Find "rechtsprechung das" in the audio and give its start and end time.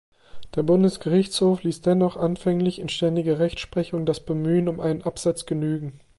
3.37-4.19